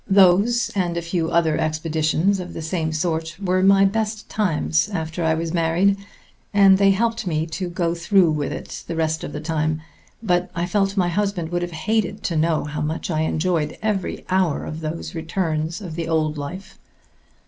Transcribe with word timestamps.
Those 0.09 0.71
and 0.73 0.97
a 0.97 1.01
few 1.03 1.29
other 1.29 1.59
expeditions 1.59 2.39
of 2.39 2.53
the 2.55 2.61
same 2.63 2.91
sort 2.91 3.37
were 3.39 3.61
my 3.61 3.85
best 3.85 4.27
times 4.29 4.89
after 4.89 5.23
I 5.23 5.35
was 5.35 5.53
married, 5.53 5.95
and 6.51 6.79
they 6.79 6.89
helped 6.89 7.27
me 7.27 7.45
to 7.45 7.69
go 7.69 7.93
through 7.93 8.31
with 8.31 8.51
it 8.51 8.83
the 8.87 8.95
rest 8.95 9.23
of 9.23 9.31
the 9.31 9.39
time. 9.39 9.83
But 10.23 10.49
I 10.55 10.65
felt 10.65 10.97
my 10.97 11.09
husband 11.09 11.49
would 11.51 11.61
have 11.61 11.69
hated 11.85 12.23
to 12.23 12.35
know 12.35 12.63
how 12.63 12.81
much 12.81 13.11
I 13.11 13.19
enjoyed 13.21 13.77
every 13.83 14.25
hour 14.31 14.65
of 14.65 14.79
those 14.79 15.13
returns 15.13 15.77
to 15.77 15.89
the 15.91 16.07
old 16.07 16.35
life. 16.35 16.79